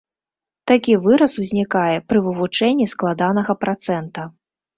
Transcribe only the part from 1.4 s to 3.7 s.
ўзнікае пры вывучэнні складанага